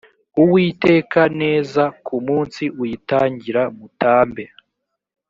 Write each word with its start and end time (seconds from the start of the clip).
uwiteka 0.43 1.21
neza 1.41 1.83
ku 2.05 2.15
munsi 2.27 2.63
uyitangira 2.81 3.61
mutambe 3.77 4.43